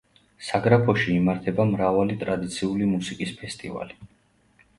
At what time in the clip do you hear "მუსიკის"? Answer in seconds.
2.95-3.37